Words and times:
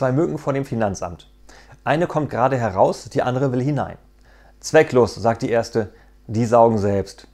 Zwei 0.00 0.12
Mücken 0.12 0.38
vor 0.38 0.54
dem 0.54 0.64
Finanzamt. 0.64 1.30
Eine 1.84 2.06
kommt 2.06 2.30
gerade 2.30 2.56
heraus, 2.56 3.10
die 3.10 3.20
andere 3.20 3.52
will 3.52 3.60
hinein. 3.60 3.98
Zwecklos, 4.58 5.14
sagt 5.14 5.42
die 5.42 5.50
erste, 5.50 5.92
die 6.26 6.46
saugen 6.46 6.78
selbst. 6.78 7.28